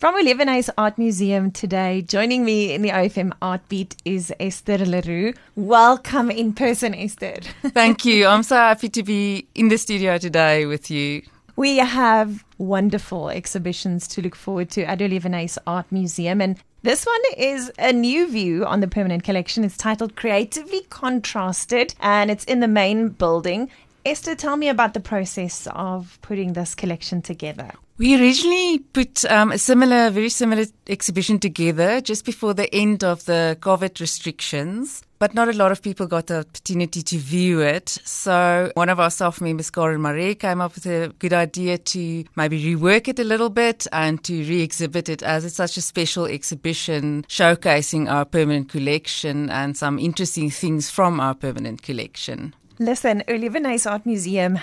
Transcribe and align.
From 0.00 0.14
Oliewenhuis 0.14 0.70
Art 0.78 0.96
Museum 0.96 1.50
today, 1.50 2.00
joining 2.00 2.42
me 2.42 2.72
in 2.72 2.80
the 2.80 2.88
OFM 2.88 3.34
Art 3.42 3.60
Beat 3.68 3.96
is 4.06 4.32
Ester 4.40 4.78
le 4.78 5.02
Roux. 5.02 5.34
Welcome 5.56 6.30
in 6.30 6.54
person, 6.54 6.94
Ester. 6.94 7.34
Thank 7.74 8.06
you. 8.06 8.26
I'm 8.26 8.42
so 8.42 8.56
happy 8.56 8.88
to 8.88 9.02
be 9.02 9.46
in 9.54 9.68
the 9.68 9.76
studio 9.76 10.16
today 10.16 10.64
with 10.64 10.90
you. 10.90 11.20
We 11.56 11.76
have 11.76 12.46
wonderful 12.56 13.28
exhibitions 13.28 14.08
to 14.08 14.22
look 14.22 14.36
forward 14.36 14.70
to 14.70 14.84
at 14.84 15.00
Oliewenhuis 15.00 15.58
Art 15.66 15.92
Museum, 15.92 16.40
and 16.40 16.56
this 16.82 17.04
one 17.04 17.20
is 17.36 17.70
a 17.78 17.92
new 17.92 18.26
view 18.26 18.64
on 18.64 18.80
the 18.80 18.88
permanent 18.88 19.22
collection. 19.22 19.64
It's 19.64 19.76
titled 19.76 20.16
Creatively 20.16 20.80
Contrasted, 20.88 21.94
and 22.00 22.30
it's 22.30 22.44
in 22.44 22.60
the 22.60 22.68
main 22.68 23.10
building. 23.10 23.68
Ester, 24.04 24.34
tell 24.34 24.56
me 24.56 24.68
about 24.68 24.94
the 24.94 25.00
process 25.00 25.68
of 25.72 26.18
putting 26.22 26.54
this 26.54 26.74
collection 26.74 27.20
together. 27.20 27.70
We 27.98 28.18
originally 28.18 28.78
put 28.78 29.26
um, 29.26 29.52
a 29.52 29.58
similar, 29.58 30.08
very 30.08 30.30
similar 30.30 30.64
exhibition 30.86 31.38
together 31.38 32.00
just 32.00 32.24
before 32.24 32.54
the 32.54 32.74
end 32.74 33.04
of 33.04 33.26
the 33.26 33.58
COVID 33.60 34.00
restrictions, 34.00 35.02
but 35.18 35.34
not 35.34 35.50
a 35.50 35.52
lot 35.52 35.70
of 35.70 35.82
people 35.82 36.06
got 36.06 36.28
the 36.28 36.38
opportunity 36.38 37.02
to 37.02 37.18
view 37.18 37.60
it. 37.60 37.90
So 38.04 38.72
one 38.72 38.88
of 38.88 39.00
our 39.00 39.10
staff 39.10 39.42
members, 39.42 39.70
Karen 39.70 40.00
Marie, 40.00 40.34
came 40.34 40.62
up 40.62 40.76
with 40.76 40.86
a 40.86 41.12
good 41.18 41.34
idea 41.34 41.76
to 41.76 42.24
maybe 42.36 42.58
rework 42.74 43.06
it 43.06 43.18
a 43.18 43.24
little 43.24 43.50
bit 43.50 43.86
and 43.92 44.24
to 44.24 44.32
re-exhibit 44.32 45.10
it 45.10 45.22
as 45.22 45.44
it's 45.44 45.56
such 45.56 45.76
a 45.76 45.82
special 45.82 46.24
exhibition 46.24 47.26
showcasing 47.28 48.10
our 48.10 48.24
permanent 48.24 48.70
collection 48.70 49.50
and 49.50 49.76
some 49.76 49.98
interesting 49.98 50.48
things 50.48 50.88
from 50.88 51.20
our 51.20 51.34
permanent 51.34 51.82
collection. 51.82 52.54
Listen, 52.82 53.22
Oliewenhuis 53.28 53.84
Art 53.84 54.06
Museum 54.06 54.58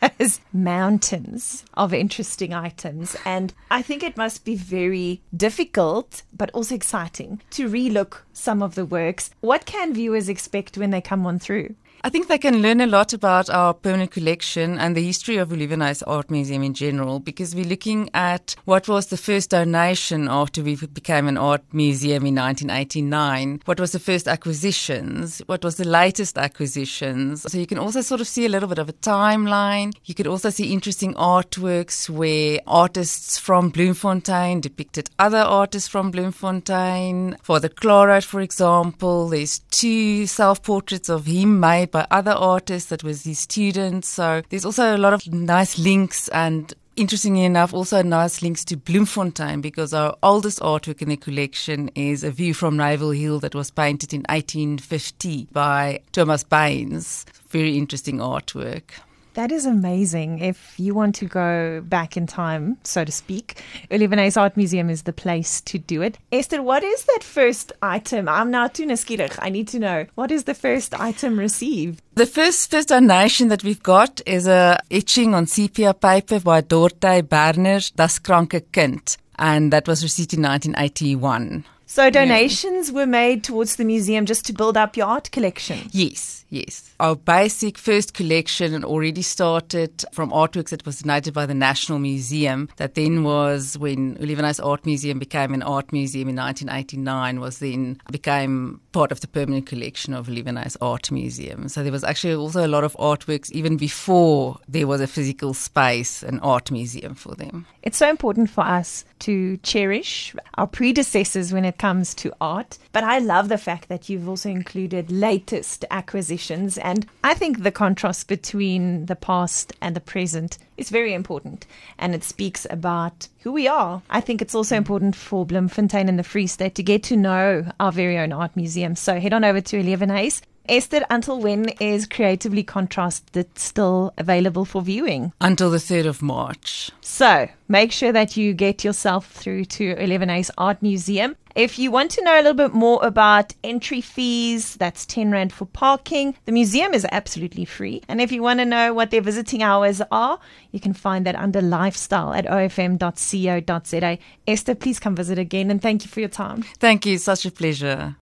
has 0.00 0.40
mountains 0.52 1.64
of 1.74 1.92
interesting 1.92 2.54
items, 2.54 3.16
and 3.24 3.52
I 3.72 3.82
think 3.82 4.04
it 4.04 4.16
must 4.16 4.44
be 4.44 4.54
very 4.54 5.20
difficult 5.36 6.22
but 6.32 6.48
also 6.52 6.76
exciting 6.76 7.42
to 7.50 7.68
relook 7.68 8.18
some 8.32 8.62
of 8.62 8.76
the 8.76 8.86
works. 8.86 9.30
What 9.40 9.66
can 9.66 9.92
viewers 9.92 10.28
expect 10.28 10.78
when 10.78 10.90
they 10.90 11.00
come 11.00 11.26
on 11.26 11.40
through? 11.40 11.74
I 12.04 12.10
think 12.10 12.28
they 12.28 12.38
can 12.38 12.62
learn 12.62 12.80
a 12.80 12.86
lot 12.86 13.12
about 13.12 13.50
our 13.50 13.74
permanent 13.74 14.10
collection 14.10 14.78
and 14.78 14.96
the 14.96 15.02
history 15.02 15.38
of 15.38 15.48
Oliewenhuis 15.48 16.02
Art 16.06 16.30
Museum 16.30 16.62
in 16.62 16.74
general 16.74 17.18
because 17.18 17.54
we're 17.54 17.64
looking 17.64 18.10
at 18.14 18.54
what 18.64 18.86
was 18.86 19.06
the 19.06 19.16
first 19.16 19.50
donation 19.50 20.28
after 20.28 20.62
we 20.62 20.76
became 20.76 21.26
an 21.26 21.36
art 21.36 21.62
museum 21.72 22.26
in 22.26 22.34
1989, 22.34 23.62
what 23.64 23.80
was 23.80 23.92
the 23.92 23.98
first 23.98 24.28
acquisitions, 24.28 25.42
what 25.46 25.64
was 25.64 25.76
the 25.76 25.88
latest 25.88 26.38
acquisitions. 26.38 27.42
So 27.50 27.58
you 27.58 27.66
can 27.66 27.78
also 27.78 28.02
sort 28.02 28.20
of 28.20 28.28
see 28.28 28.46
a 28.46 28.48
little 28.48 28.68
bit 28.68 28.78
of 28.78 28.88
a 28.88 28.94
timeline. 28.94 29.94
You 30.04 30.14
could 30.14 30.26
also 30.26 30.50
see 30.50 30.72
interesting 30.72 31.14
artworks 31.14 32.08
where 32.08 32.60
artists 32.66 33.38
from 33.38 33.70
Bloemfontein 33.70 34.60
depicted 34.60 35.10
other 35.18 35.38
artists 35.38 35.88
from 35.88 36.10
Bloemfontein. 36.10 37.36
For 37.42 37.58
the 37.58 37.68
Claro, 37.68 38.20
for 38.20 38.40
example, 38.40 39.28
there's 39.28 39.60
two 39.70 40.26
self-portraits 40.26 41.08
of 41.08 41.26
him 41.26 41.58
made 41.58 41.85
by 41.90 42.06
other 42.10 42.32
artists 42.32 42.90
that 42.90 43.04
was 43.04 43.24
his 43.24 43.38
students. 43.38 44.08
So 44.08 44.42
there's 44.48 44.64
also 44.64 44.96
a 44.96 44.98
lot 44.98 45.12
of 45.12 45.32
nice 45.32 45.78
links 45.78 46.28
and 46.28 46.74
Interestingly 46.96 47.44
enough, 47.44 47.74
also 47.74 48.00
nice 48.00 48.40
links 48.40 48.64
to 48.64 48.76
Bloemfontein 48.78 49.60
because 49.60 49.92
our 49.92 50.16
oldest 50.22 50.60
artwork 50.60 51.02
in 51.02 51.10
the 51.10 51.18
collection 51.18 51.90
is 51.94 52.24
a 52.24 52.30
view 52.30 52.54
from 52.54 52.78
Naval 52.78 53.10
Hill 53.10 53.38
that 53.40 53.54
was 53.54 53.70
painted 53.70 54.14
in 54.14 54.20
1850 54.30 55.48
by 55.52 56.00
Thomas 56.12 56.42
Baines. 56.42 57.26
Very 57.50 57.76
interesting 57.76 58.16
artwork. 58.16 58.92
That 59.36 59.52
is 59.52 59.66
amazing. 59.66 60.38
If 60.38 60.80
you 60.80 60.94
want 60.94 61.14
to 61.16 61.26
go 61.26 61.82
back 61.82 62.16
in 62.16 62.26
time, 62.26 62.78
so 62.84 63.04
to 63.04 63.12
speak, 63.12 63.62
Oliewenhuis 63.90 64.40
Art 64.40 64.56
Museum 64.56 64.88
is 64.88 65.02
the 65.02 65.12
place 65.12 65.60
to 65.60 65.76
do 65.76 66.00
it. 66.00 66.16
Ester, 66.32 66.62
what 66.62 66.82
is 66.82 67.04
that 67.04 67.22
first 67.22 67.70
item? 67.82 68.30
I'm 68.30 68.50
now 68.50 68.68
too 68.68 68.86
nuuskierig. 68.86 69.38
I 69.38 69.50
need 69.50 69.68
to 69.68 69.78
know. 69.78 70.06
What 70.14 70.30
is 70.30 70.44
the 70.44 70.54
first 70.54 70.98
item 70.98 71.38
received? 71.38 72.00
The 72.14 72.24
first 72.24 72.70
first 72.70 72.88
donation 72.88 73.48
that 73.48 73.62
we've 73.62 73.82
got 73.82 74.22
is 74.24 74.46
a 74.46 74.78
etching 74.90 75.34
on 75.34 75.46
sepia 75.46 75.92
paper 75.92 76.40
by 76.40 76.62
Dorte 76.62 77.28
Berner, 77.28 77.80
Das 77.94 78.18
kranke 78.18 78.62
Kind, 78.72 79.18
and 79.38 79.70
that 79.70 79.86
was 79.86 80.02
received 80.02 80.32
in 80.32 80.40
1981. 80.40 81.66
So 81.88 82.10
donations 82.10 82.88
yeah. 82.88 82.94
were 82.96 83.06
made 83.06 83.44
towards 83.44 83.76
the 83.76 83.84
museum 83.84 84.26
just 84.26 84.44
to 84.46 84.52
build 84.52 84.76
up 84.76 84.96
your 84.96 85.06
art 85.06 85.30
collection. 85.30 85.78
Yes, 85.92 86.44
yes. 86.50 86.92
Our 86.98 87.14
basic 87.14 87.78
first 87.78 88.12
collection 88.12 88.82
already 88.84 89.22
started 89.22 90.04
from 90.12 90.30
artworks 90.30 90.70
that 90.70 90.84
was 90.84 91.00
donated 91.00 91.32
by 91.32 91.46
the 91.46 91.54
National 91.54 92.00
Museum. 92.00 92.68
That 92.76 92.96
then 92.96 93.22
was 93.22 93.78
when 93.78 94.16
Oliewenhuis 94.16 94.64
Art 94.64 94.84
Museum 94.84 95.20
became 95.20 95.54
an 95.54 95.62
art 95.62 95.92
museum 95.92 96.28
in 96.28 96.36
1989. 96.36 97.38
Was 97.40 97.60
then 97.60 98.00
became 98.10 98.80
part 98.92 99.12
of 99.12 99.20
the 99.20 99.28
permanent 99.28 99.66
collection 99.66 100.12
of 100.12 100.26
Oliewenhuis 100.26 100.76
Art 100.80 101.12
Museum. 101.12 101.68
So 101.68 101.84
there 101.84 101.92
was 101.92 102.02
actually 102.02 102.34
also 102.34 102.66
a 102.66 102.68
lot 102.68 102.82
of 102.82 102.94
artworks 102.94 103.50
even 103.52 103.76
before 103.76 104.58
there 104.66 104.88
was 104.88 105.00
a 105.00 105.06
physical 105.06 105.54
space, 105.54 106.24
an 106.24 106.40
art 106.40 106.72
museum 106.72 107.14
for 107.14 107.36
them. 107.36 107.64
It's 107.82 107.98
so 107.98 108.10
important 108.10 108.50
for 108.50 108.64
us 108.64 109.04
to 109.20 109.56
cherish 109.58 110.34
our 110.54 110.66
predecessors 110.66 111.52
when 111.52 111.64
it 111.64 111.75
comes 111.78 112.14
to 112.16 112.34
art. 112.40 112.78
But 112.92 113.04
I 113.04 113.18
love 113.18 113.48
the 113.48 113.58
fact 113.58 113.88
that 113.88 114.08
you've 114.08 114.28
also 114.28 114.50
included 114.50 115.10
latest 115.10 115.84
acquisitions. 115.90 116.78
And 116.78 117.06
I 117.24 117.34
think 117.34 117.62
the 117.62 117.70
contrast 117.70 118.28
between 118.28 119.06
the 119.06 119.16
past 119.16 119.72
and 119.80 119.94
the 119.94 120.00
present 120.00 120.58
is 120.76 120.90
very 120.90 121.14
important. 121.14 121.66
And 121.98 122.14
it 122.14 122.24
speaks 122.24 122.66
about 122.70 123.28
who 123.40 123.52
we 123.52 123.68
are. 123.68 124.02
I 124.10 124.20
think 124.20 124.42
it's 124.42 124.54
also 124.54 124.76
important 124.76 125.16
for 125.16 125.46
Bloemfontein 125.46 126.08
and 126.08 126.18
the 126.18 126.22
Free 126.22 126.46
State 126.46 126.74
to 126.76 126.82
get 126.82 127.02
to 127.04 127.16
know 127.16 127.70
our 127.80 127.92
very 127.92 128.18
own 128.18 128.32
art 128.32 128.56
museum. 128.56 128.96
So 128.96 129.20
head 129.20 129.32
on 129.32 129.44
over 129.44 129.60
to 129.60 129.82
Oliewenhuis 129.82 130.42
Ester, 130.68 131.04
until 131.10 131.40
when 131.40 131.68
is 131.80 132.06
Creatively 132.06 132.62
Contrasted 132.62 133.58
still 133.58 134.12
available 134.18 134.64
for 134.64 134.82
viewing? 134.82 135.32
Until 135.40 135.70
the 135.70 135.78
3rd 135.78 136.06
of 136.06 136.22
March. 136.22 136.90
So 137.00 137.48
make 137.68 137.92
sure 137.92 138.12
that 138.12 138.36
you 138.36 138.52
get 138.52 138.84
yourself 138.84 139.30
through 139.30 139.66
to 139.66 139.94
Oliewenhuis 139.94 140.50
Art 140.58 140.82
Museum. 140.82 141.36
If 141.56 141.78
you 141.78 141.90
want 141.90 142.10
to 142.10 142.22
know 142.22 142.34
a 142.34 142.42
little 142.42 142.52
bit 142.52 142.74
more 142.74 143.02
about 143.02 143.54
entry 143.64 144.02
fees, 144.02 144.76
that's 144.76 145.06
10 145.06 145.30
Rand 145.30 145.54
for 145.54 145.64
parking. 145.64 146.34
The 146.44 146.52
museum 146.52 146.92
is 146.92 147.06
absolutely 147.10 147.64
free. 147.64 148.02
And 148.08 148.20
if 148.20 148.30
you 148.30 148.42
want 148.42 148.60
to 148.60 148.66
know 148.66 148.92
what 148.92 149.10
their 149.10 149.22
visiting 149.22 149.62
hours 149.62 150.02
are, 150.12 150.38
you 150.70 150.80
can 150.80 150.92
find 150.92 151.24
that 151.24 151.34
under 151.34 151.62
lifestyle 151.62 152.34
at 152.34 152.44
ofm.co.za. 152.44 154.18
Ester, 154.46 154.74
please 154.74 155.00
come 155.00 155.16
visit 155.16 155.38
again 155.38 155.70
and 155.70 155.80
thank 155.80 156.04
you 156.04 156.10
for 156.10 156.20
your 156.20 156.28
time. 156.28 156.60
Thank 156.78 157.06
you. 157.06 157.16
Such 157.16 157.46
a 157.46 157.50
pleasure. 157.50 158.14